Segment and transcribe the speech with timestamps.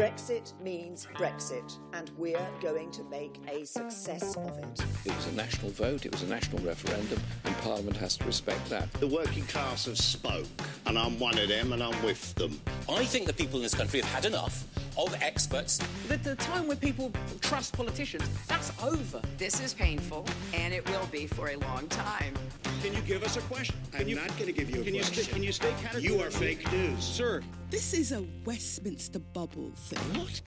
[0.00, 4.82] Brexit means Brexit, and we're going to make a success of it.
[5.04, 8.66] It was a national vote, it was a national referendum, and Parliament has to respect
[8.70, 8.90] that.
[8.94, 10.46] The working class have spoke,
[10.86, 12.58] and I'm one of them, and I'm with them.
[12.88, 14.64] I think the people in this country have had enough
[14.96, 15.76] of experts.
[16.08, 17.12] The, the time when people
[17.42, 19.20] trust politicians, that's over.
[19.36, 20.24] This is painful,
[20.54, 22.32] and it will be for a long time.
[22.82, 23.76] Can you give us a question?
[23.92, 25.14] I'm you, not going to give you a can question.
[25.14, 26.00] You stay, can you stay categorical?
[26.00, 27.04] You are fake news.
[27.04, 27.42] Sir.
[27.68, 30.18] This is a Westminster bubble thing.
[30.18, 30.40] What?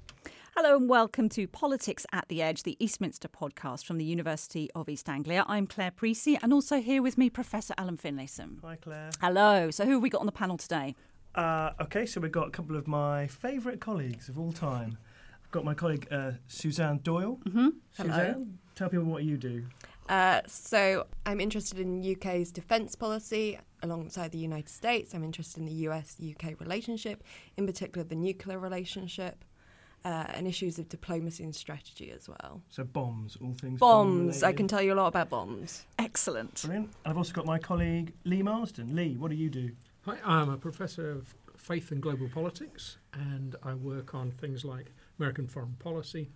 [0.57, 4.89] Hello and welcome to Politics at the Edge, the Eastminster podcast from the University of
[4.89, 5.45] East Anglia.
[5.47, 8.57] I'm Claire Precy, and also here with me, Professor Alan Finlayson.
[8.63, 9.11] Hi, Claire.
[9.21, 9.69] Hello.
[9.69, 10.95] So, who have we got on the panel today?
[11.35, 14.97] Uh, okay, so we've got a couple of my favourite colleagues of all time.
[15.43, 17.39] I've got my colleague uh, Suzanne Doyle.
[17.45, 17.69] Mm-hmm.
[17.91, 19.65] Suzanne, tell people what you do.
[20.09, 25.13] Uh, so I'm interested in UK's defence policy alongside the United States.
[25.13, 27.23] I'm interested in the US-UK relationship,
[27.57, 29.43] in particular the nuclear relationship.
[30.05, 32.61] Uh, and issues of diplomacy and strategy as well.
[32.69, 34.41] So bombs, all things bombs.
[34.41, 35.85] bomb I can tell you a lot about bombs.
[35.97, 36.61] Excellent.
[36.61, 36.87] Brilliant.
[37.05, 38.93] And I've also got my colleague Lee Marsden.
[38.97, 39.71] Lee, what do you do?
[40.01, 44.91] Hi, I'm a professor of faith and global politics, and I work on things like
[45.17, 46.29] American foreign policy,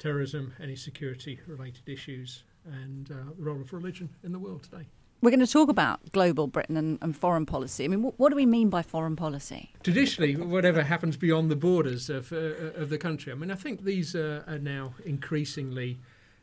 [0.00, 4.86] terrorism, any security-related issues, and uh, the role of religion in the world today.
[5.24, 7.84] We're going to talk about global Britain and, and foreign policy.
[7.84, 9.72] I mean, what, what, do we mean by foreign policy?
[9.82, 12.36] Traditionally, whatever happens beyond the borders of, uh,
[12.76, 13.32] of the country.
[13.32, 15.98] I mean, I think these uh, are now increasingly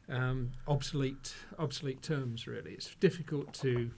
[0.09, 2.47] um, obsolete, obsolete terms.
[2.47, 3.91] Really, it's difficult to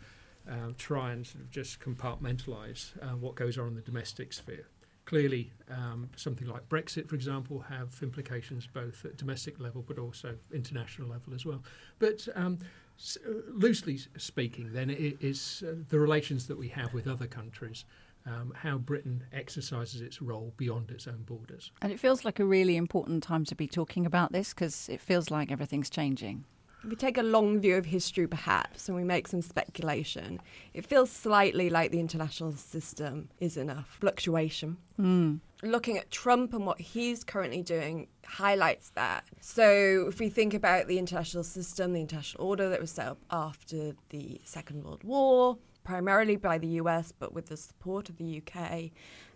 [0.49, 4.67] um, try and sort of just compartmentalise uh, what goes on in the domestic sphere.
[5.05, 10.35] Clearly, um, something like Brexit, for example, have implications both at domestic level but also
[10.53, 11.61] international level as well.
[11.99, 12.59] But um,
[12.97, 13.17] s-
[13.49, 17.85] loosely speaking, then it is uh, the relations that we have with other countries.
[18.25, 21.71] Um, how Britain exercises its role beyond its own borders.
[21.81, 25.01] And it feels like a really important time to be talking about this because it
[25.01, 26.45] feels like everything's changing.
[26.83, 30.41] If we take a long view of history, perhaps, and we make some speculation,
[30.73, 34.75] it feels slightly like the international system is in a fluctuation.
[34.99, 35.39] Mm.
[35.61, 39.23] Looking at Trump and what he's currently doing highlights that.
[39.39, 43.19] So, if we think about the international system, the international order that was set up
[43.31, 48.41] after the Second World War, primarily by the US, but with the support of the
[48.41, 48.91] UK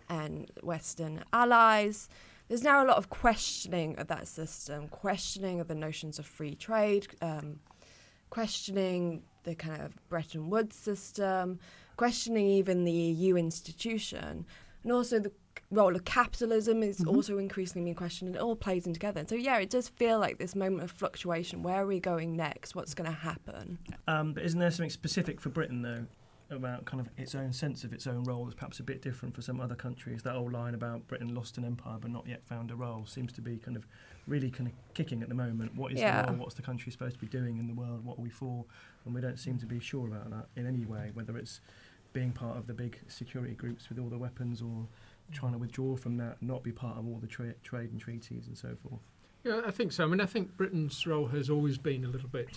[0.09, 2.09] and Western allies,
[2.47, 6.56] there's now a lot of questioning of that system, questioning of the notions of free
[6.56, 7.59] trade, um,
[8.30, 11.59] questioning the kind of Bretton Woods system,
[11.97, 14.46] questioning even the EU institution,
[14.84, 15.31] and also the
[15.72, 17.09] role of capitalism is mm-hmm.
[17.09, 18.35] also increasingly being questioned.
[18.35, 19.19] It all plays in together.
[19.19, 21.64] And so, yeah, it does feel like this moment of fluctuation.
[21.64, 22.75] Where are we going next?
[22.75, 23.78] What's going to happen?
[24.08, 26.06] Um, but isn't there something specific for Britain, though?
[26.50, 29.35] About kind of its own sense of its own role is perhaps a bit different
[29.35, 30.24] for some other countries.
[30.24, 33.34] That old line about Britain lost an empire but not yet found a role seems
[33.34, 33.85] to be kind of
[34.28, 35.75] really kind of kicking at the moment.
[35.75, 36.22] What is yeah.
[36.22, 36.41] the role?
[36.41, 38.03] What's the country supposed to be doing in the world?
[38.06, 38.66] What are we for?
[39.06, 41.62] And we don't seem to be sure about that in any way, whether it's
[42.13, 44.88] being part of the big security groups with all the weapons or
[45.31, 48.47] trying to withdraw from that, not be part of all the tra- trade and treaties
[48.47, 49.02] and so forth.
[49.44, 50.03] Yeah, I think so.
[50.03, 52.50] I mean, I think Britain's role has always been a little bit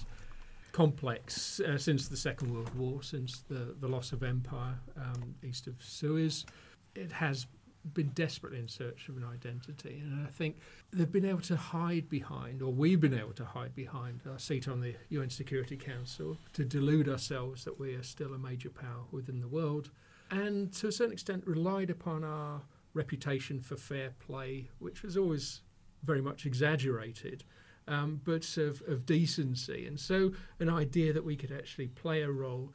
[0.73, 5.67] complex uh, since the Second World War, since the, the loss of empire um, east
[5.67, 6.47] of Suez.
[6.95, 7.47] It has
[7.95, 10.57] been desperately in search of an identity, and I think
[10.93, 14.69] they've been able to hide behind, or we've been able to hide behind, our seat
[14.69, 19.05] on the UN Security Council to delude ourselves that we are still a major power
[19.13, 19.91] within the world,
[20.31, 22.61] and to a certain extent relied upon our
[22.93, 25.63] reputation for fair play, which was always
[26.05, 27.45] very much exaggerated
[27.91, 29.87] um, but of, of decency.
[29.87, 32.73] And so, an idea that we could actually play a role,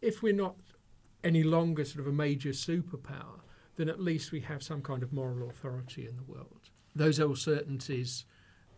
[0.00, 0.56] if we're not
[1.22, 3.40] any longer sort of a major superpower,
[3.76, 6.70] then at least we have some kind of moral authority in the world.
[6.96, 8.24] Those old certainties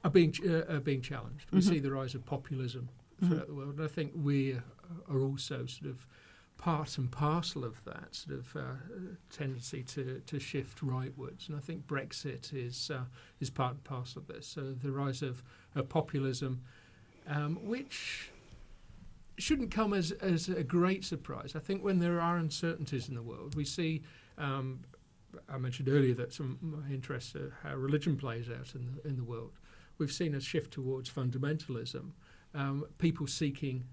[0.04, 1.50] are being uh, are being challenged.
[1.52, 1.68] We Mhm.
[1.68, 2.88] see the rise of populism
[3.24, 4.58] throughout the world, and I think we
[5.08, 6.06] are also sort of
[6.58, 8.74] part and parcel of that sort of uh,
[9.30, 11.48] tendency to, to shift rightwards.
[11.48, 13.04] And I think Brexit is uh,
[13.40, 14.46] is part and parcel of this.
[14.46, 15.42] So the rise of,
[15.74, 16.62] of populism,
[17.28, 18.30] um, which
[19.38, 21.54] shouldn't come as, as a great surprise.
[21.54, 24.02] I think when there are uncertainties in the world, we see.
[24.38, 24.80] Um,
[25.50, 29.16] I mentioned earlier that some my interests are how religion plays out in the in
[29.16, 29.52] the world.
[29.98, 32.12] We've seen a shift towards fundamentalism,
[32.54, 33.84] um, people seeking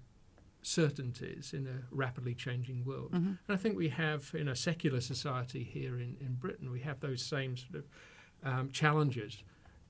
[0.66, 3.12] certainties in a rapidly changing world.
[3.12, 3.26] Mm-hmm.
[3.26, 7.00] And I think we have in a secular society here in, in Britain, we have
[7.00, 7.84] those same sort of
[8.42, 9.42] um, challenges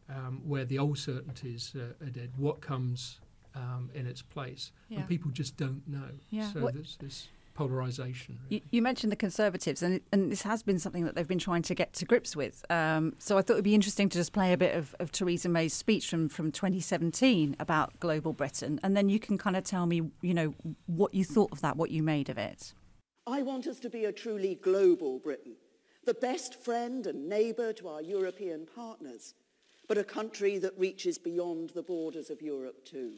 [0.09, 2.33] um, where the old certainties uh, are dead.
[2.37, 3.21] What comes
[3.55, 4.73] um, in its place?
[4.89, 4.99] Yeah.
[4.99, 6.11] And people just don't know.
[6.31, 6.51] Yeah.
[6.53, 7.29] So What- there's this.
[7.55, 8.39] Polarisation.
[8.49, 11.63] You, you, mentioned the Conservatives, and, and this has been something that they've been trying
[11.63, 12.65] to get to grips with.
[12.71, 15.13] Um, so I thought it would be interesting to just play a bit of, of
[15.13, 19.65] Theresa May's speech from, from 2017 about global Britain, and then you can kind of
[19.65, 20.55] tell me, you know,
[20.87, 22.75] what you thought of that, what you made of it.
[23.27, 25.55] I want us to be a truly global Britain,
[26.05, 29.35] the best friend and neighbour to our European partners,
[29.89, 33.13] but a country that reaches beyond the borders of Europe too.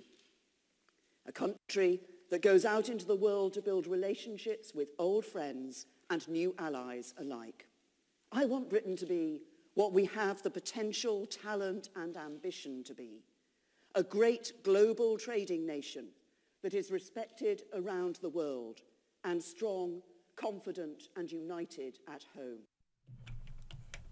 [1.26, 2.00] A country
[2.30, 7.14] that goes out into the world to build relationships with old friends and new allies
[7.18, 7.66] alike.
[8.32, 9.42] I want Britain to be
[9.74, 13.22] what we have the potential, talent and ambition to be.
[13.94, 16.08] A great global trading nation
[16.62, 18.80] that is respected around the world
[19.24, 20.00] and strong,
[20.34, 22.60] confident and united at home.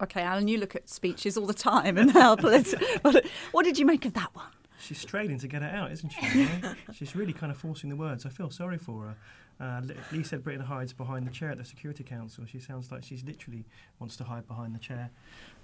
[0.02, 2.36] Okay, Alan, you look at speeches all the time and how
[3.52, 4.46] what did you make of that one?
[4.78, 6.48] She's straining to get it out, isn't she?
[6.94, 8.26] she's really kind of forcing the words.
[8.26, 9.16] I feel sorry for her.
[9.60, 12.44] Uh, Lee said Britain hides behind the chair at the Security Council.
[12.44, 13.64] She sounds like she's literally
[14.00, 15.10] wants to hide behind the chair.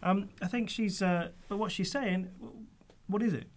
[0.03, 2.29] Um, I think she's, uh, but what she's saying,
[3.09, 3.49] what is it?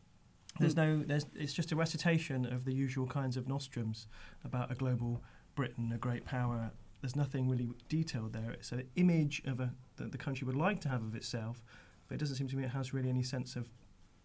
[0.59, 4.07] There's no, there's, it's just a recitation of the usual kinds of nostrums
[4.43, 5.21] about a global
[5.55, 6.71] Britain, a great power.
[7.01, 8.51] There's nothing really detailed there.
[8.51, 11.63] It's an image of a that the country would like to have of itself,
[12.07, 13.69] but it doesn't seem to me it has really any sense of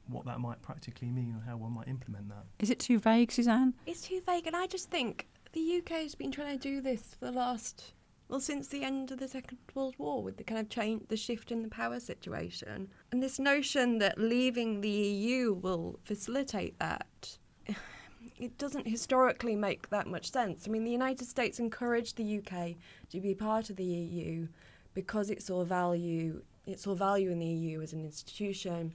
[0.08, 2.44] what that might practically mean or how one might implement that.
[2.58, 3.74] Is it too vague, Suzanne?
[3.86, 7.16] It's too vague, and I just think the UK has been trying to do this
[7.18, 7.92] for the last
[8.28, 11.16] well since the end of the Second World War with the kind of change, the
[11.16, 17.38] shift in the power situation, and this notion that leaving the EU will facilitate that.
[18.40, 20.68] It doesn't historically make that much sense.
[20.68, 22.76] I mean, the United States encouraged the UK
[23.10, 24.46] to be part of the EU
[24.94, 26.40] because it saw value.
[26.64, 28.94] It saw value in the EU as an institution,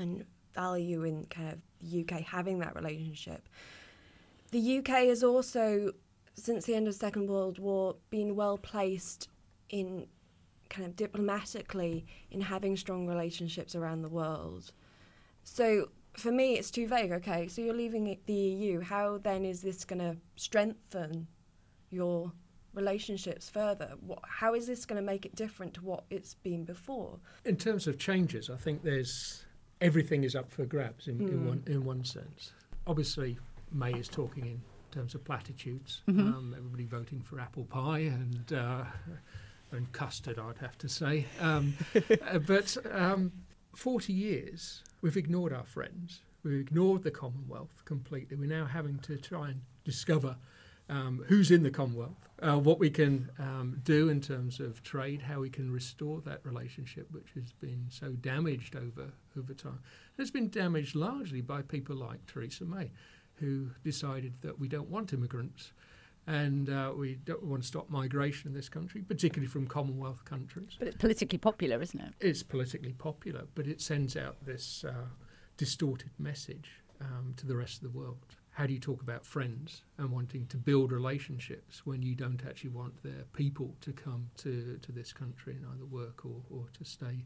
[0.00, 3.48] and value in kind of the UK having that relationship.
[4.50, 5.92] The UK has also,
[6.34, 9.28] since the end of the Second World War, been well placed
[9.70, 10.06] in
[10.68, 14.72] kind of diplomatically in having strong relationships around the world.
[15.44, 17.12] So for me, it's too vague.
[17.12, 18.80] Okay, so you're leaving the EU.
[18.80, 21.26] How then is this going to strengthen
[21.90, 22.32] your
[22.74, 23.92] relationships further?
[24.00, 27.18] What, how is this going to make it different to what it's been before?
[27.44, 29.44] In terms of changes, I think there's
[29.82, 31.28] everything is up for grabs in, mm.
[31.28, 31.48] in hmm.
[31.48, 32.52] one in one sense.
[32.86, 33.38] Obviously,
[33.72, 36.02] May is talking in terms of platitudes.
[36.08, 36.20] Mm-hmm.
[36.20, 38.84] Um, everybody voting for apple pie and uh,
[39.72, 41.26] and custard, I'd have to say.
[41.40, 43.32] Um, uh, but um,
[43.74, 46.22] forty years, we've ignored our friends.
[46.44, 48.36] We've ignored the Commonwealth completely.
[48.36, 50.36] We're now having to try and discover
[50.92, 55.22] um, who's in the Commonwealth, uh, what we can um, do in terms of trade,
[55.22, 59.80] how we can restore that relationship, which has been so damaged over over time.
[60.16, 62.90] And it's been damaged largely by people like Theresa May,
[63.36, 65.72] who decided that we don't want immigrants.
[66.24, 70.76] And uh, we don't want to stop migration in this country, particularly from Commonwealth countries.
[70.78, 72.14] But it's politically popular, isn't it?
[72.20, 75.08] It's politically popular, but it sends out this uh,
[75.56, 79.82] distorted message um, to the rest of the world how do you talk about friends
[79.96, 84.78] and wanting to build relationships when you don't actually want their people to come to,
[84.82, 87.24] to this country and either work or, or to stay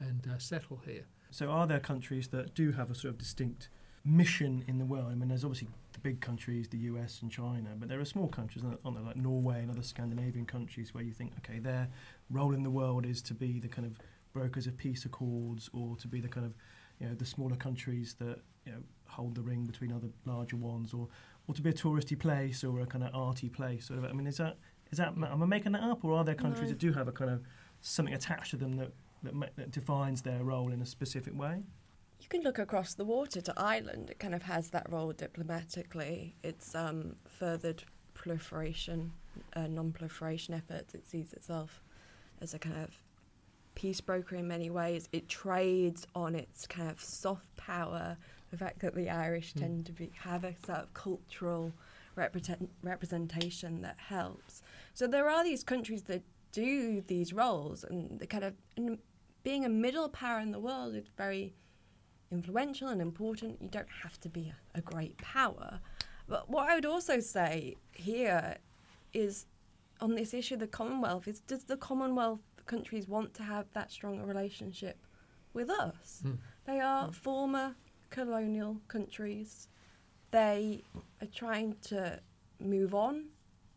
[0.00, 1.06] and uh, settle here?
[1.30, 3.70] So, are there countries that do have a sort of distinct
[4.04, 5.08] mission in the world?
[5.10, 8.28] I mean, there's obviously the big countries, the US and China, but there are small
[8.28, 11.88] countries, aren't there, like Norway and other Scandinavian countries, where you think, okay, their
[12.30, 13.98] role in the world is to be the kind of
[14.34, 16.52] brokers of peace accords or to be the kind of
[17.00, 20.92] you know the smaller countries that you know hold the ring between other larger ones,
[20.92, 21.08] or
[21.46, 23.86] or to be a touristy place or a kind of arty place.
[23.86, 24.04] Sort of.
[24.04, 24.56] I mean, is that
[24.90, 26.68] is that am I making that up, or are there countries no.
[26.70, 27.42] that do have a kind of
[27.80, 31.62] something attached to them that that, that defines their role in a specific way?
[32.20, 34.10] You can look across the water to Ireland.
[34.10, 36.34] It kind of has that role diplomatically.
[36.42, 37.84] It's um, furthered
[38.14, 39.12] proliferation,
[39.54, 40.94] uh, non-proliferation efforts.
[40.94, 41.82] It sees itself
[42.40, 42.98] as a kind of
[43.76, 45.08] peace broker in many ways.
[45.12, 48.16] It trades on its kind of soft power,
[48.50, 49.60] the fact that the Irish mm.
[49.60, 51.72] tend to be, have a sort of cultural
[52.16, 54.62] represent, representation that helps.
[54.94, 58.54] So there are these countries that do these roles, and the kind of
[59.44, 61.54] being a middle power in the world is very
[62.32, 63.62] influential and important.
[63.62, 65.80] You don't have to be a, a great power.
[66.28, 68.56] But what I would also say here
[69.12, 69.46] is
[70.00, 73.90] on this issue of the Commonwealth is does the Commonwealth countries want to have that
[73.90, 74.98] stronger relationship
[75.52, 76.22] with us.
[76.24, 76.38] Mm.
[76.66, 77.14] They are mm.
[77.14, 77.74] former
[78.10, 79.68] colonial countries.
[80.30, 80.82] They
[81.22, 82.20] are trying to
[82.60, 83.26] move on,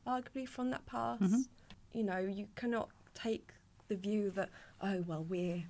[0.08, 1.22] arguably, from that past.
[1.22, 1.41] Mm-hmm.
[1.93, 3.51] You know, you cannot take
[3.88, 4.50] the view that,
[4.81, 5.63] oh, well, we're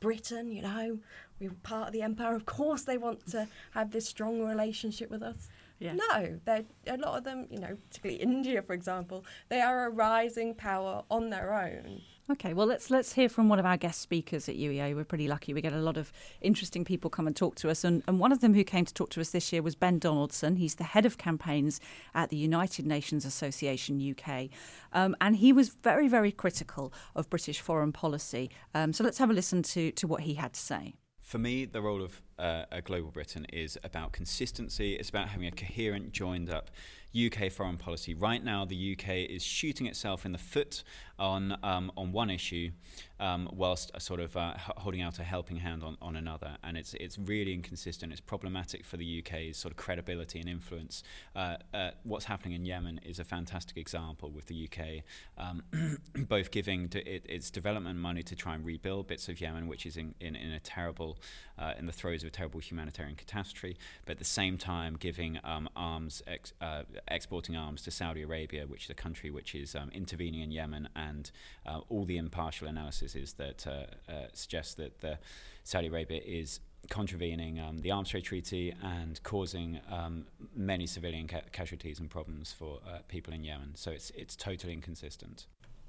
[0.00, 0.98] Britain, you know,
[1.40, 2.34] we're part of the empire.
[2.34, 5.48] Of course, they want to have this strong relationship with us.
[5.78, 5.94] Yeah.
[5.94, 9.90] No, they're a lot of them, you know, particularly India, for example, they are a
[9.90, 12.02] rising power on their own.
[12.30, 14.96] Okay, well let's let's hear from one of our guest speakers at UEA.
[14.96, 17.84] We're pretty lucky; we get a lot of interesting people come and talk to us,
[17.84, 19.98] and, and one of them who came to talk to us this year was Ben
[19.98, 20.56] Donaldson.
[20.56, 21.80] He's the head of campaigns
[22.14, 24.48] at the United Nations Association UK,
[24.94, 28.50] um, and he was very very critical of British foreign policy.
[28.74, 30.94] Um, so let's have a listen to to what he had to say.
[31.20, 34.94] For me, the role of uh, a global Britain is about consistency.
[34.94, 36.70] It's about having a coherent, joined up
[37.14, 38.12] UK foreign policy.
[38.12, 40.82] Right now, the UK is shooting itself in the foot
[41.16, 42.72] on um, on one issue,
[43.20, 46.94] um, whilst sort of uh, holding out a helping hand on, on another, and it's
[46.94, 48.10] it's really inconsistent.
[48.10, 51.04] It's problematic for the UK's sort of credibility and influence.
[51.36, 55.04] Uh, uh, what's happening in Yemen is a fantastic example with the UK,
[55.38, 55.62] um,
[56.28, 59.96] both giving it, its development money to try and rebuild bits of Yemen, which is
[59.96, 61.18] in, in, in a terrible
[61.58, 63.76] uh, in the throes of a terrible humanitarian catastrophe,
[64.06, 68.66] but at the same time giving um, arms ex, uh, exporting arms to Saudi Arabia,
[68.66, 71.30] which is a country which is um, intervening in Yemen, and
[71.66, 75.18] uh, all the impartial analysis is that uh, uh, suggests that the
[75.62, 81.40] Saudi Arabia is contravening um, the Arms Trade Treaty and causing um, many civilian ca-
[81.52, 83.72] casualties and problems for uh, people in Yemen.
[83.74, 85.46] So it's it's totally inconsistent.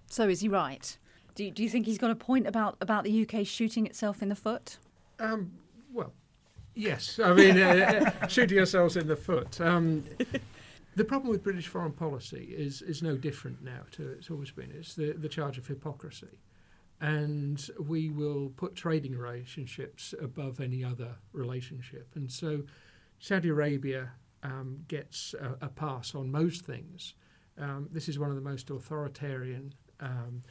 [0.07, 0.97] So is he right?
[1.35, 4.21] Do you, do you think he's got a point about, about the UK shooting itself
[4.21, 4.77] in the foot?
[5.19, 5.51] Um,
[5.93, 6.13] well,
[6.75, 7.19] yes.
[7.19, 9.59] I mean, uh, shooting ourselves in the foot.
[9.59, 10.03] Um,
[10.95, 14.71] the problem with British foreign policy is is no different now to it's always been.
[14.73, 16.39] It's the, the charge of hypocrisy.
[17.01, 22.07] And we will put trading relationships above any other relationship.
[22.15, 22.63] And so
[23.19, 24.11] Saudi Arabia
[24.43, 27.15] um, gets a, a, pass on most things.
[27.57, 30.43] Um, this is one of the most authoritarian, um,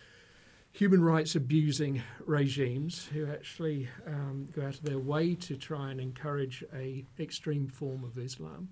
[0.75, 6.01] human rights abusing regimes who actually um, go out of their way to try and
[6.01, 8.69] encourage a extreme form of Islam.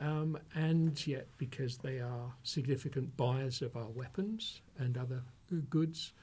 [0.00, 5.22] Um, and yet, because they are significant buyers of our weapons and other
[5.68, 6.14] goods,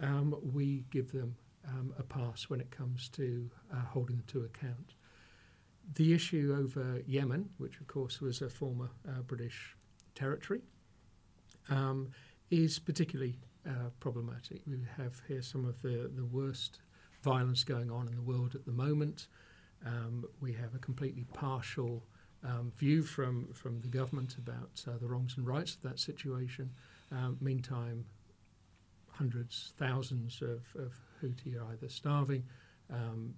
[0.00, 1.34] um, we give them
[1.66, 4.94] um, a pass when it comes to uh, holding them to account.
[5.94, 9.76] The issue over Yemen, which of course was a former uh, British
[10.14, 10.60] territory,
[11.68, 12.10] um,
[12.50, 14.62] is particularly uh, problematic.
[14.66, 16.80] We have here some of the, the worst
[17.22, 19.28] violence going on in the world at the moment.
[19.86, 22.02] Um, we have a completely partial
[22.44, 26.70] um, view from, from the government about uh, the wrongs and rights of that situation.
[27.10, 28.04] Um, meantime,
[29.10, 30.92] hundreds, thousands of, of
[31.22, 32.44] Houthi are either starving,
[32.90, 33.34] um,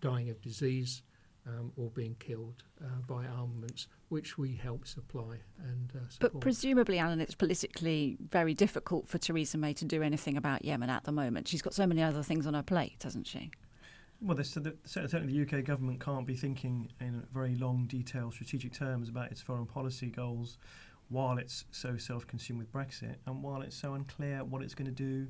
[0.00, 1.02] dying of disease,
[1.46, 6.34] um, or being killed uh, by armaments, which we help supply and uh, support.
[6.34, 10.88] But presumably, Alan, it's politically very difficult for Theresa May to do anything about Yemen
[10.88, 11.48] at the moment.
[11.48, 13.50] She's got so many other things on her plate, hasn't she?
[14.22, 19.08] Well, this, certainly the UK government can't be thinking in very long, detailed, strategic terms
[19.08, 20.58] about its foreign policy goals
[21.08, 24.92] while it's so self-consumed with Brexit and while it's so unclear what it's going to
[24.92, 25.26] do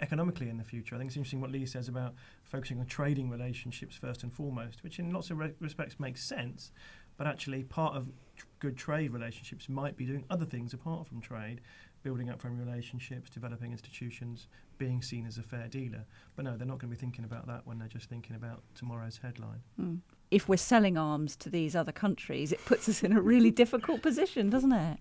[0.00, 0.94] economically in the future.
[0.94, 4.82] I think it's interesting what Lee says about focusing on trading relationships first and foremost,
[4.82, 6.72] which in lots of re- respects makes sense,
[7.20, 11.20] but actually part of tr- good trade relationships might be doing other things apart from
[11.20, 11.60] trade,
[12.02, 14.48] building up friendly relationships, developing institutions,
[14.78, 16.06] being seen as a fair dealer.
[16.34, 18.62] But no, they're not going to be thinking about that when they're just thinking about
[18.74, 19.60] tomorrow's headline.
[19.78, 19.98] Mm.
[20.30, 24.00] If we're selling arms to these other countries, it puts us in a really difficult
[24.00, 24.98] position, doesn't it?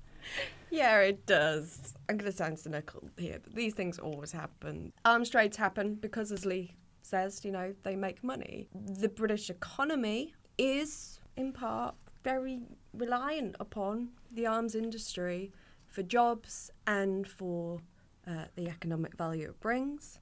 [0.71, 1.93] Yeah, it does.
[2.09, 4.91] I'm going to sound cynical here, but these things always happen.
[5.05, 8.67] Arms trades happen because, as Lee says, you know, they make money.
[8.75, 12.61] The British economy is, in part, very
[12.93, 15.51] reliant upon the arms industry
[15.88, 17.79] for jobs and for
[18.27, 20.19] uh, the economic value it brings.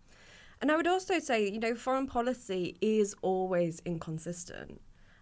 [0.62, 4.82] And I would also say, you know, foreign policy is always inconsistent.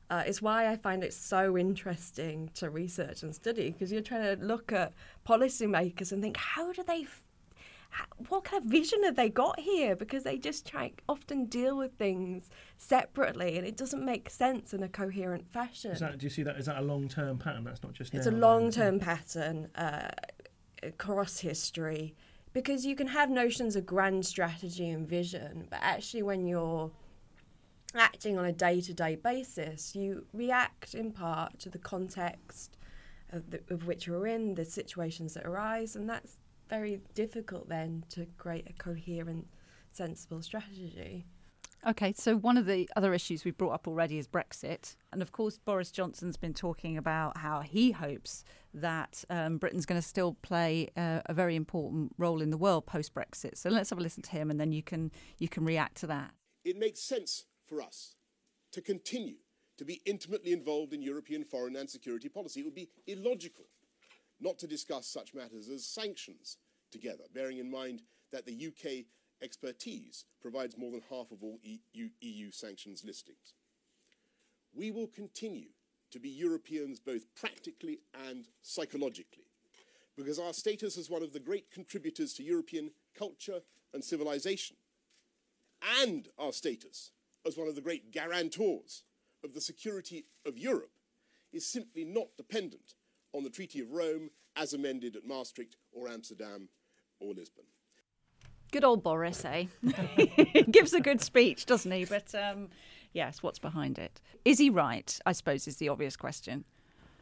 [0.10, 4.38] Uh, it's why I find it so interesting to research and study because you're trying
[4.38, 4.94] to look at
[5.28, 7.08] policymakers and think, how do they,
[8.30, 9.96] what kind of vision have they got here?
[9.96, 14.84] Because they just try often deal with things separately and it doesn't make sense in
[14.84, 15.96] a coherent fashion.
[16.00, 16.58] That, do you see that?
[16.58, 17.64] Is that a long term pattern?
[17.64, 20.10] That's not just It's a long term pattern uh,
[20.84, 22.16] across history
[22.54, 26.90] because you can have notions of grand strategy and vision, but actually when you're
[27.94, 32.78] acting on a day to day basis, you react in part to the context
[33.32, 36.38] of, the, of which you're in, the situations that arise, and that's
[36.70, 39.48] very difficult then to create a coherent,
[39.92, 41.26] sensible strategy.
[41.88, 44.96] Okay, so one of the other issues we've brought up already is Brexit.
[45.14, 48.44] And of course, Boris Johnson's been talking about how he hopes
[48.74, 52.88] that um, Britain's going to still play uh, a very important role in the world
[52.88, 53.56] post Brexit.
[53.58, 56.08] So let's have a listen to him and then you can, you can react to
[56.08, 56.32] that.
[56.64, 58.16] It makes sense for us
[58.72, 59.36] to continue
[59.78, 62.62] to be intimately involved in European foreign and security policy.
[62.62, 63.66] It would be illogical
[64.40, 66.58] not to discuss such matters as sanctions
[66.92, 68.02] together, bearing in mind
[68.32, 69.06] that the UK
[69.42, 73.54] expertise provides more than half of all EU, EU sanctions listings.
[74.74, 75.70] We will continue
[76.12, 79.46] to be Europeans both practically and psychologically,
[80.16, 83.62] because our status as one of the great contributors to European culture
[83.94, 84.78] and civilization,
[86.02, 87.12] and our status
[87.46, 89.04] as one of the great guarantors
[89.44, 90.92] of the security of Europe,
[91.54, 92.96] is simply not dependent
[93.36, 96.70] on the Treaty of Rome as amended at Maastricht or Amsterdam
[97.20, 97.66] or Lisbon.
[98.72, 99.66] Good old Boris, eh?
[100.72, 102.06] Gives a good speech, doesn't he?
[102.06, 102.70] But um,
[103.14, 104.22] yes, what's behind it?
[104.44, 105.18] Is he right?
[105.26, 106.64] I suppose is the obvious question.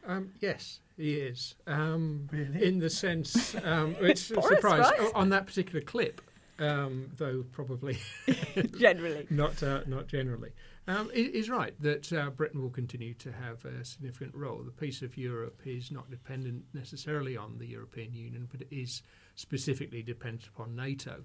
[0.05, 1.55] Um, yes, he is.
[1.67, 2.65] Um, really?
[2.65, 5.12] In the sense, um, it's a surprise right?
[5.15, 6.22] on that particular clip,
[6.60, 7.98] um, though probably
[8.77, 10.51] generally not uh, not generally.
[10.86, 14.62] Um, he's right that uh, Britain will continue to have a significant role.
[14.63, 19.01] The peace of Europe is not dependent necessarily on the European Union, but it is
[19.36, 21.24] specifically dependent upon NATO.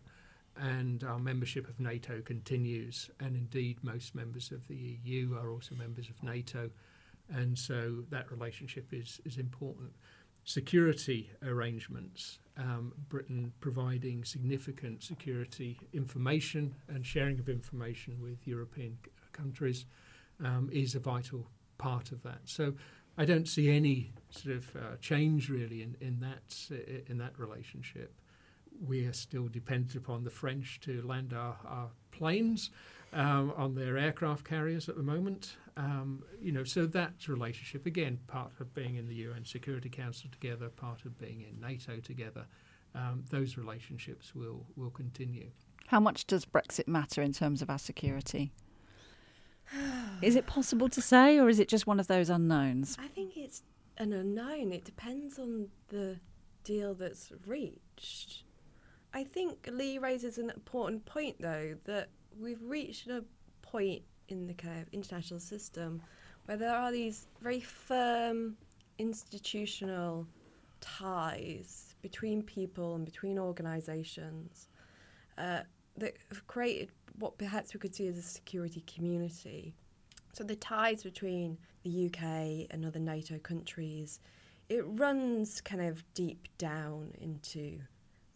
[0.56, 5.74] And our membership of NATO continues, and indeed, most members of the EU are also
[5.74, 6.70] members of NATO,
[7.28, 9.92] and so that relationship is, is important.
[10.44, 19.10] Security arrangements, um, Britain providing significant security information and sharing of information with European c-
[19.32, 19.86] countries
[20.44, 21.46] um, is a vital
[21.78, 22.40] part of that.
[22.44, 22.74] So
[23.16, 27.38] I don't see any sort of uh, change really in, in that uh, in that
[27.38, 28.12] relationship.
[28.86, 32.70] We are still dependent upon the French to land our, our planes
[33.12, 35.56] um, on their aircraft carriers at the moment.
[35.78, 40.28] Um, you know, so that relationship again, part of being in the UN Security Council
[40.32, 42.46] together, part of being in NATO together.
[42.94, 45.50] Um, those relationships will will continue.
[45.86, 48.52] How much does Brexit matter in terms of our security?
[50.20, 52.96] Is it possible to say, or is it just one of those unknowns?
[52.98, 53.62] I think it's
[53.98, 54.72] an unknown.
[54.72, 56.18] It depends on the
[56.64, 58.42] deal that's reached.
[59.14, 62.08] I think Lee raises an important point, though, that
[62.38, 63.24] we've reached a
[63.62, 66.02] point in the kind of international system
[66.46, 68.56] where there are these very firm
[68.98, 70.26] institutional
[70.80, 74.68] ties between people and between organisations
[75.36, 75.60] uh,
[75.96, 79.74] that have created what perhaps we could see as a security community.
[80.32, 84.20] So the ties between the UK and other NATO countries,
[84.68, 87.78] it runs kind of deep down into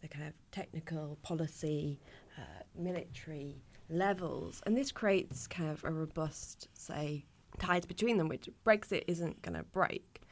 [0.01, 1.99] the kind of technical policy,
[2.37, 3.55] uh, military
[3.93, 7.25] levels, and this creates kind of a robust, say,
[7.59, 10.23] ties between them, which Brexit isn't going to break.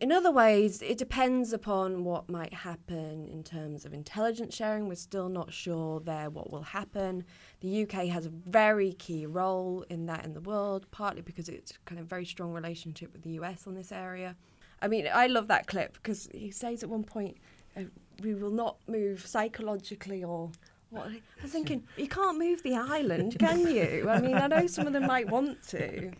[0.00, 4.86] In other ways, it depends upon what might happen in terms of intelligence sharing.
[4.86, 7.24] We're still not sure there what will happen.
[7.60, 11.72] The UK has a very key role in that in the world, partly because it's
[11.84, 14.36] kind of very strong relationship with the US on this area.
[14.80, 17.36] I mean, I love that clip because he says at one point,
[17.76, 17.82] uh,
[18.22, 20.52] "We will not move psychologically or."
[20.90, 21.06] What?
[21.42, 24.08] I'm thinking, you can't move the island, can you?
[24.08, 26.12] I mean, I know some of them might want to.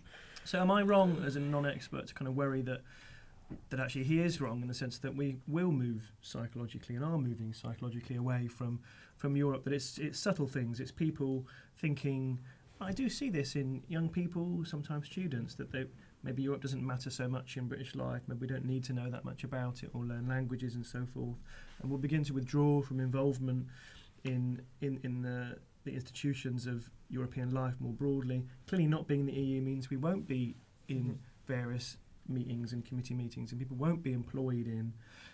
[0.44, 2.82] So am I wrong as a non-expert to kind of worry that
[3.70, 7.18] that actually he is wrong in the sense that we will move psychologically and are
[7.18, 8.80] moving psychologically away from
[9.16, 9.64] from Europe.
[9.64, 10.80] That it's it's subtle things.
[10.80, 12.38] It's people thinking.
[12.80, 15.86] I do see this in young people, sometimes students, that they
[16.22, 18.22] maybe Europe doesn't matter so much in British life.
[18.28, 21.06] Maybe we don't need to know that much about it or learn languages and so
[21.12, 21.38] forth,
[21.80, 23.66] and we'll begin to withdraw from involvement
[24.28, 28.44] in in in the the institutions of European life more broadly.
[28.66, 30.56] Clearly, not being in the EU means we won't be
[30.88, 34.92] in various meetings and committee meetings, and people won't be employed in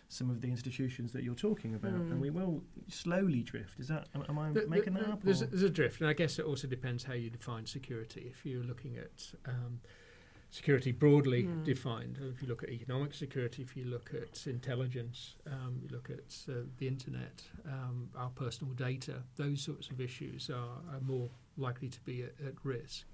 [0.09, 2.12] some of the institutions that you're talking about, Mm.
[2.12, 3.80] and we will slowly drift.
[3.80, 5.22] Is that am, am I The- making the- that up?
[5.24, 8.20] There's a, there's a drift, and I guess it also depends how you define security.
[8.30, 9.80] If you're looking at um,
[10.54, 11.64] security broadly Mm.
[11.64, 16.08] defined, if you look at economic security, if you look at intelligence, um, you look
[16.08, 21.28] at uh, the internet, um, our personal data, those sorts of issues are, are more
[21.56, 23.04] likely to be at, at risk.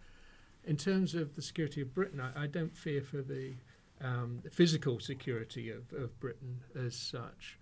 [0.64, 3.54] In terms of the security of Britain, I, I don't fear for the
[4.02, 7.58] um, physical security of, of Britain as such.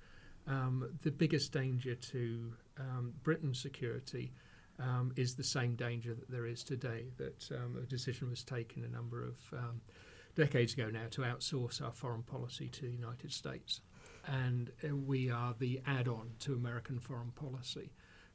[0.48, 4.32] Um, the biggest danger to um, Britain's security
[4.78, 7.06] um, is the same danger that there is today.
[7.16, 9.80] That um, a decision was taken a number of um,
[10.34, 13.80] decades ago now to outsource our foreign policy to the United States,
[14.26, 17.90] and uh, we are the add-on to American foreign policy.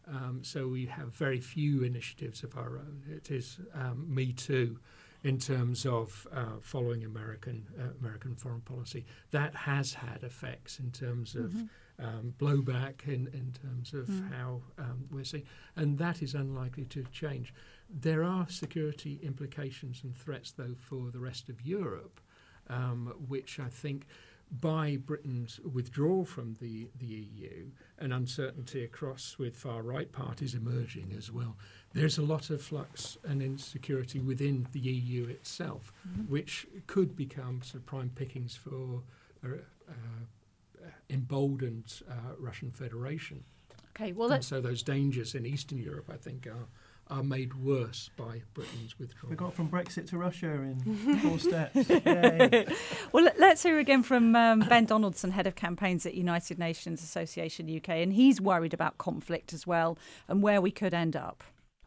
[0.05, 3.03] Um, so we have very few initiatives of our own.
[3.09, 4.79] It is um, Me Too
[5.23, 9.05] in terms of uh, following American uh, American foreign policy.
[9.31, 11.69] That has had effects in terms of Mhm.
[11.99, 14.31] Um, blowback, in, in terms of Mm.
[14.33, 15.43] how um, we're seeing,
[15.75, 17.53] and that is unlikely to change.
[17.89, 22.19] there are security implications and threats, though, for the rest of Europe,
[22.67, 24.05] um, which I think
[24.61, 31.13] by Britain's withdrawal from the, the EU and uncertainty across with far right parties emerging
[31.17, 31.55] as well,
[31.93, 36.31] there's a lot of flux and insecurity within the EU itself, Mm-hmm.
[36.31, 39.01] which could become sort of prime pickings for
[39.45, 39.49] uh,
[39.89, 39.93] uh,
[41.09, 43.43] emboldened uh, Russian Federation.
[43.95, 46.67] Okay, well, and so those dangers in Eastern Europe, I think, are
[47.07, 49.29] are made worse by Britain's withdrawal.
[49.29, 50.79] We got from Brexit to Russia in
[51.21, 51.75] four steps.
[51.89, 52.65] Yay.
[53.11, 57.03] well, let- let's hear again from um, Ben Donaldson, head of campaigns at United Nations
[57.03, 59.97] Association UK, and he's worried about conflict as well
[60.29, 61.43] and where we could end up.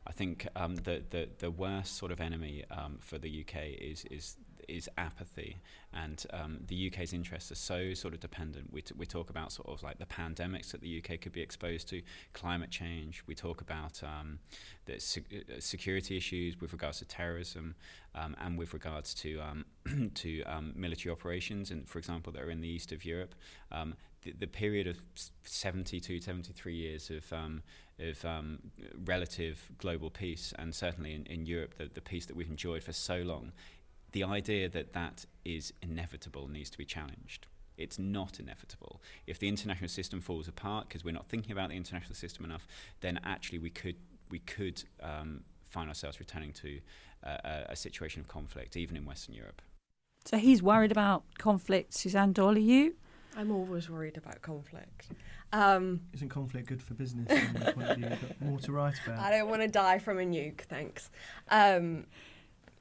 [0.06, 4.04] I think um, the, the the worst sort of enemy um, for the UK is
[4.10, 4.36] is
[4.68, 5.58] is apathy,
[5.92, 8.72] and um, the UK's interests are so sort of dependent.
[8.72, 11.40] We, t- we talk about sort of like the pandemics that the UK could be
[11.40, 12.02] exposed to,
[12.32, 13.22] climate change.
[13.26, 14.38] We talk about um,
[14.86, 17.74] the se- uh, security issues with regards to terrorism,
[18.14, 19.64] um, and with regards to um,
[20.14, 23.34] to um, military operations, and for example, that are in the east of Europe.
[23.72, 27.32] Um, the, the period of s- 72, 73 years of
[27.98, 28.58] of um,
[29.04, 32.92] relative global peace, and certainly in, in Europe, the, the peace that we've enjoyed for
[32.92, 33.52] so long,
[34.12, 37.46] the idea that that is inevitable needs to be challenged.
[37.76, 39.02] It's not inevitable.
[39.26, 42.66] If the international system falls apart because we're not thinking about the international system enough,
[43.00, 43.96] then actually we could
[44.30, 46.80] we could um, find ourselves returning to
[47.24, 49.62] uh, a, a situation of conflict, even in Western Europe.
[50.24, 51.94] So he's worried about conflict.
[51.94, 52.94] Suzanne Doyle, are you?
[53.36, 55.08] I'm always worried about conflict.
[55.52, 58.10] Um, Isn't conflict good for business from your point of view?
[58.40, 59.20] More to write about.
[59.20, 61.10] I don't want to die from a nuke, thanks.
[61.50, 62.06] Um,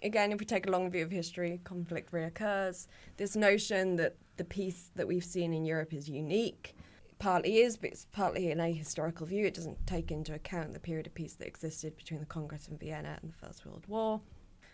[0.04, 2.88] again, if we take a long view of history, conflict reoccurs.
[3.18, 6.76] This notion that the peace that we've seen in Europe is unique
[7.20, 9.46] partly is, but it's partly in a historical view.
[9.46, 12.78] It doesn't take into account the period of peace that existed between the Congress in
[12.78, 14.22] Vienna and the First World War.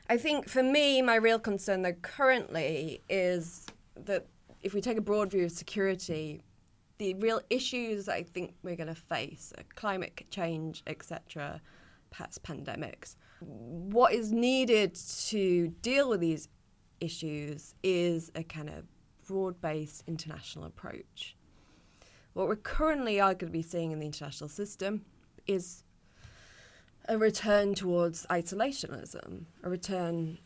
[0.10, 4.26] I think for me, my real concern, though, currently is that
[4.62, 6.42] if we take a broad view of security,
[6.98, 11.62] the real issues I think we're going to face climate change, etc.,
[12.12, 13.16] perhaps pandemics.
[13.40, 14.96] What is needed
[15.28, 16.48] to deal with these
[17.00, 18.86] issues is a kind of
[19.28, 21.36] broad based international approach.
[22.34, 25.04] What we're currently arguably seeing in the international system
[25.48, 25.84] is
[27.10, 30.38] a return towards isolationism, a return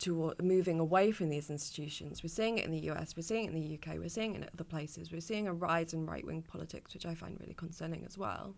[0.00, 2.22] to moving away from these institutions.
[2.22, 4.38] We're seeing it in the US, we're seeing it in the UK, we're seeing it
[4.38, 5.12] in other places.
[5.12, 8.54] We're seeing a rise in right wing politics, which I find really concerning as well.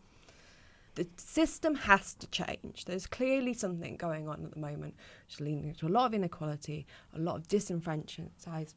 [0.94, 2.84] The system has to change.
[2.84, 4.94] There's clearly something going on at the moment
[5.26, 8.74] which is leading to a lot of inequality, a lot of disenfranchisement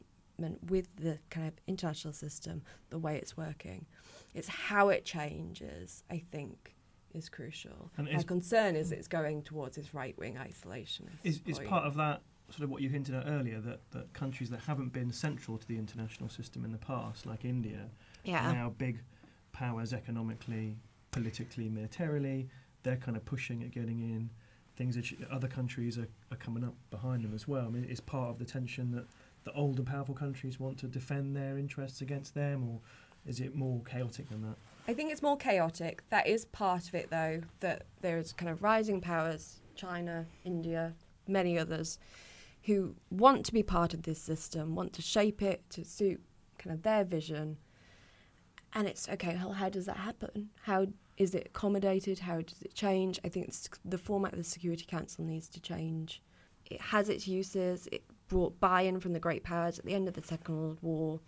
[0.69, 3.85] with the kind of international system, the way it's working.
[4.33, 6.75] It's how it changes, I think,
[7.13, 7.91] is crucial.
[7.97, 11.09] And My concern is it's going towards this right wing isolationist.
[11.23, 14.49] Is, is part of that sort of what you hinted at earlier that, that countries
[14.49, 17.89] that haven't been central to the international system in the past, like India,
[18.23, 18.49] Yeah.
[18.49, 18.99] are now big
[19.51, 20.77] powers economically,
[21.13, 22.49] politically, militarily.
[22.83, 24.29] They're kind of pushing at getting in.
[24.75, 27.67] Things that other countries are, are coming up behind them as well.
[27.67, 29.05] I mean, it's part of the tension that
[29.43, 32.79] the older, powerful countries want to defend their interests against them, or
[33.25, 34.55] is it more chaotic than that?
[34.87, 36.03] I think it's more chaotic.
[36.09, 40.93] That is part of it, though, that there's kind of rising powers, China, India,
[41.27, 41.99] many others,
[42.63, 46.21] who want to be part of this system, want to shape it to suit
[46.57, 47.57] kind of their vision.
[48.73, 50.49] And it's okay, well, how does that happen?
[50.63, 52.19] How is it accommodated?
[52.19, 53.19] How does it change?
[53.23, 53.53] I think
[53.85, 56.21] the format of the Security Council needs to change.
[56.65, 57.87] It has its uses.
[57.91, 60.79] It brought buy in from the great powers at the end of the Second World
[60.81, 61.19] War.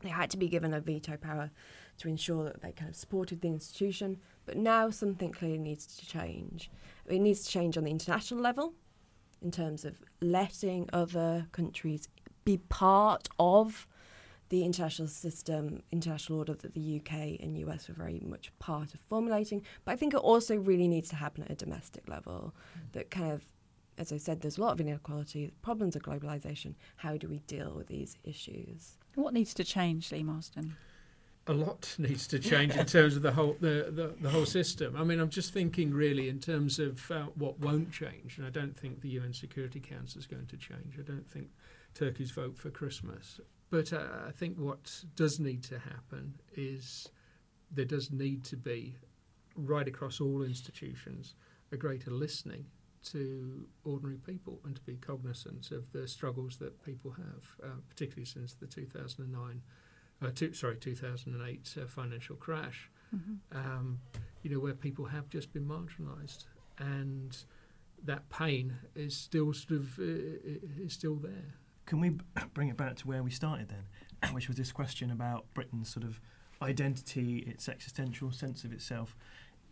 [0.00, 1.50] They had to be given a veto power
[1.98, 4.18] to ensure that they kind of supported the institution.
[4.46, 6.70] But now something clearly needs to change.
[7.06, 8.74] It needs to change on the international level
[9.42, 12.08] in terms of letting other countries
[12.44, 13.86] be part of
[14.50, 19.00] the international system, international order that the UK and US were very much part of
[19.00, 19.62] formulating.
[19.84, 22.52] But I think it also really needs to happen at a domestic level.
[22.92, 23.46] That kind of,
[23.96, 26.74] as I said, there's a lot of inequality, problems of globalization.
[26.96, 28.98] How do we deal with these issues?
[29.14, 30.76] What needs to change, Lee Marsden?
[31.46, 34.94] a lot needs to change in terms of the whole the, the, the whole system.
[34.96, 38.50] I mean, I'm just thinking really in terms of uh, what won't change, and I
[38.50, 40.96] don't think the UN Security Council is going to change.
[40.98, 41.48] I don't think
[41.94, 47.08] Turkey's vote for Christmas, but uh, I think what does need to happen is
[47.70, 48.96] there does need to be
[49.56, 51.34] right across all institutions
[51.72, 52.66] a greater listening
[53.02, 58.24] to ordinary people and to be cognizant of the struggles that people have, uh, particularly
[58.26, 59.62] since the 2009
[60.22, 63.38] uh, two, sorry, 2008 uh, financial crash, Mhm.
[63.52, 63.98] um,
[64.42, 66.44] you know, where people have just been marginalised.
[66.78, 67.36] And
[68.04, 70.02] that pain is still sort of uh,
[70.84, 71.54] is still there.
[71.90, 72.10] Can we
[72.54, 76.04] bring it back to where we started then, which was this question about Britain's sort
[76.04, 76.20] of
[76.62, 79.16] identity, its existential sense of itself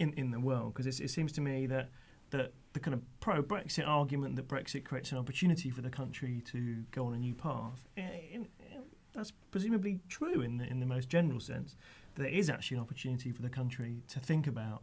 [0.01, 0.75] in, in the world?
[0.75, 1.89] Because it seems to me that
[2.31, 6.43] that the kind of pro Brexit argument that Brexit creates an opportunity for the country
[6.47, 8.03] to go on a new path, eh,
[8.33, 8.83] in, in,
[9.15, 11.75] that's presumably true in the, in the most general sense.
[12.17, 14.83] There is actually an opportunity for the country to think about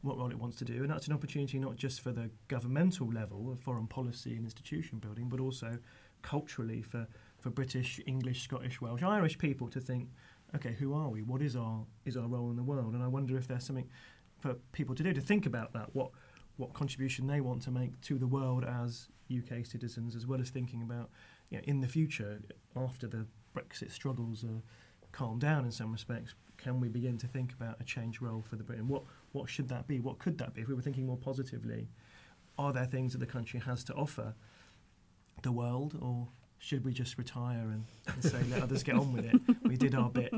[0.00, 3.08] what role it wants to do, and that's an opportunity not just for the governmental
[3.12, 5.78] level of foreign policy and institution building, but also
[6.26, 7.06] culturally for,
[7.38, 10.10] for British, English, Scottish, Welsh, Irish people to think,
[10.54, 11.22] okay, who are we?
[11.22, 12.94] What is our is our role in the world?
[12.94, 13.88] And I wonder if there's something
[14.40, 15.94] for people to do to think about that.
[15.94, 16.10] What
[16.56, 20.50] what contribution they want to make to the world as UK citizens, as well as
[20.50, 21.10] thinking about
[21.50, 22.40] you know, in the future
[22.74, 24.62] after the Brexit struggles are
[25.12, 26.34] calmed down in some respects.
[26.56, 28.88] Can we begin to think about a change role for the Britain?
[28.88, 30.00] What what should that be?
[30.00, 30.62] What could that be?
[30.62, 31.88] If we were thinking more positively,
[32.58, 34.34] are there things that the country has to offer
[35.42, 39.24] the world, or should we just retire and, and say let others get on with
[39.24, 39.40] it?
[39.62, 40.32] We did our bit.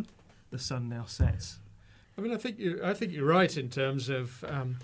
[0.51, 1.59] The sun now sets.
[2.17, 4.79] I mean, I think you, I think you're right in terms of, um,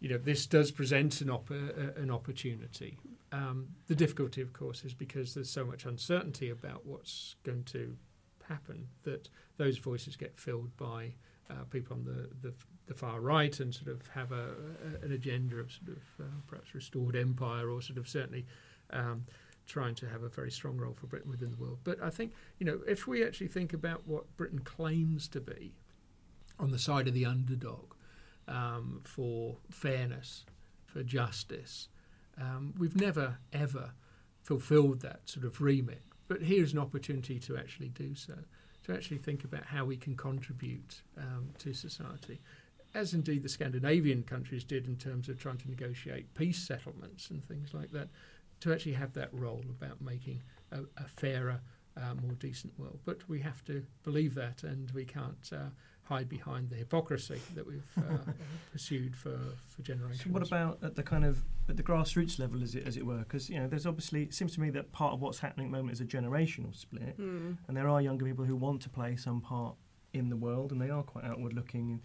[0.00, 2.98] you know, this does present an op- an opportunity.
[3.32, 7.96] Um, the difficulty, of course, is because there's so much uncertainty about what's going to
[8.48, 11.14] happen that those voices get filled by
[11.50, 12.54] uh, people on the, the,
[12.86, 14.50] the far right and sort of have a,
[15.02, 18.46] a an agenda of sort of uh, perhaps restored empire or sort of certainly
[18.90, 19.24] um,
[19.66, 21.78] trying to have a very strong role for Britain within the world.
[21.84, 25.74] But I think you know if we actually think about what Britain claims to be
[26.58, 27.94] on the side of the underdog
[28.46, 30.44] um, for fairness,
[30.86, 31.88] for justice,
[32.40, 33.92] um, we've never ever
[34.42, 36.02] fulfilled that sort of remit.
[36.28, 38.34] But here's an opportunity to actually do so,
[38.84, 42.40] to actually think about how we can contribute um, to society,
[42.94, 47.46] as indeed the Scandinavian countries did in terms of trying to negotiate peace settlements and
[47.46, 48.08] things like that,
[48.64, 51.60] to actually have that role about making a, a fairer,
[51.96, 52.98] uh, more decent world.
[53.04, 55.68] But we have to believe that, and we can't uh,
[56.02, 58.32] hide behind the hypocrisy that we've uh,
[58.72, 60.24] pursued for, for generations.
[60.24, 63.06] So what about at the kind of at the grassroots level, as it as it
[63.06, 63.18] were?
[63.18, 65.70] Because you know, there's obviously it seems to me that part of what's happening at
[65.72, 67.58] the moment is a generational split, Mm.
[67.68, 69.74] and there are younger people who want to play some part
[70.12, 72.00] in the world, and they are quite outward looking in,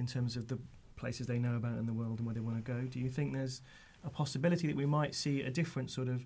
[0.00, 0.58] in terms of the
[0.96, 2.80] places they know about in the world and where they want to go.
[2.82, 3.60] Do you think there's
[4.06, 6.24] a possibility that we might see a different sort of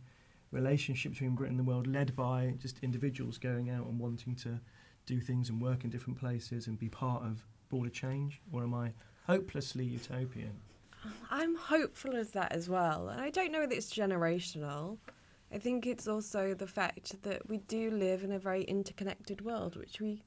[0.52, 4.60] relationship between Britain and the world, led by just individuals going out and wanting to
[5.06, 8.40] do things and work in different places and be part of broader change?
[8.52, 8.92] Or am I
[9.26, 10.52] hopelessly utopian?
[11.30, 13.08] I'm hopeful of that as well.
[13.08, 14.98] And I don't know that it's generational.
[15.52, 19.76] I think it's also the fact that we do live in a very interconnected world,
[19.76, 20.22] which we,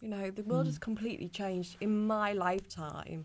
[0.00, 0.68] you know, the world Mm.
[0.68, 3.24] has completely changed in my lifetime.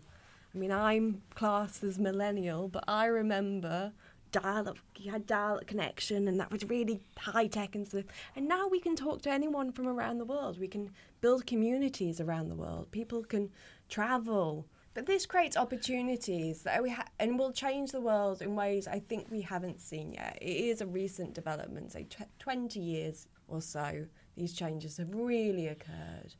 [0.54, 3.92] I mean, I'm classed as millennial, but I remember
[4.30, 8.04] dial-up, you had dial-up connection, and that was really high tech and stuff.
[8.34, 10.58] And now we can talk to anyone from around the world.
[10.58, 10.90] We can
[11.20, 12.90] build communities around the world.
[12.90, 13.50] People can
[13.88, 14.66] travel.
[14.92, 19.00] But this creates opportunities that we ha- and will change the world in ways I
[19.00, 20.38] think we haven't seen yet.
[20.40, 25.68] It is a recent development, say tw- 20 years or so, these changes have really
[25.68, 26.34] occurred.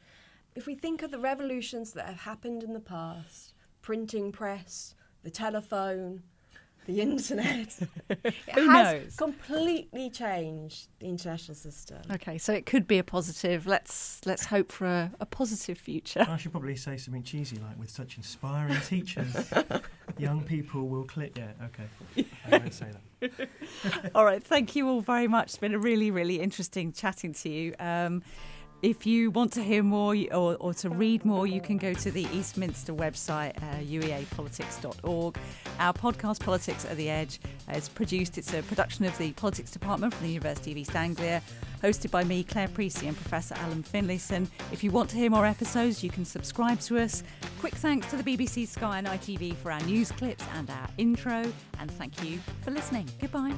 [0.55, 3.54] If we think of the revolutions that have happened in the past,
[3.85, 4.94] printing press,
[5.25, 6.23] the telephone,
[6.87, 9.16] the internet, it Who has knows?
[9.16, 11.99] completely changed the international system.
[12.11, 13.66] Okay, so it could be a positive.
[13.66, 16.25] Let's let's hope for a, a positive future.
[16.27, 19.53] I should probably say something cheesy like, with such inspiring teachers,
[20.18, 21.37] young people will click.
[21.37, 22.27] Yeah, okay.
[22.51, 22.87] I won't say
[23.20, 23.49] that.
[24.14, 25.49] all right, thank you all very much.
[25.49, 27.75] It's been a really, really interesting chatting to you.
[27.79, 28.23] Um,
[28.85, 32.11] if you want to hear more or, or to read more, you can go to
[32.11, 35.38] the Eastminster website, uh, ueapolitics.org.
[35.79, 37.40] Our podcast, Politics at the Edge,
[37.73, 38.37] is produced.
[38.37, 41.40] It's a production of the Politics Department from the University of East Anglia,
[41.83, 44.49] hosted by me, Claire Precy, and Professor Alan Finlayson.
[44.70, 47.23] If you want to hear more episodes, you can subscribe to us.
[47.61, 51.51] Quick thanks to the BBC Sky and ITV for our news clips and our intro.
[51.81, 53.09] And thank you for listening.
[53.18, 53.55] Goodbye.